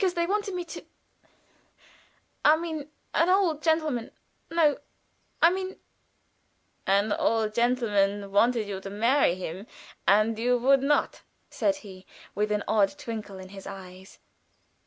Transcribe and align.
"They 0.15 0.25
wanted 0.25 0.55
me 0.55 0.65
to 0.65 0.83
I 2.43 2.57
mean, 2.57 2.89
an 3.13 3.29
old 3.29 3.61
gentleman 3.61 4.09
no, 4.49 4.79
I 5.43 5.51
mean" 5.51 5.77
"An 6.97 7.13
old 7.13 7.53
gentleman 7.53 8.31
wanted 8.31 8.67
you 8.67 8.81
to 8.81 8.89
marry 8.89 9.35
him, 9.35 9.67
and 10.07 10.39
you 10.39 10.57
would 10.57 10.81
not," 10.81 11.21
said 11.51 11.75
he, 11.85 12.07
with 12.33 12.51
an 12.51 12.63
odd 12.67 12.97
twinkle 12.97 13.37
in 13.37 13.49
his 13.49 13.67
eyes. 13.67 14.17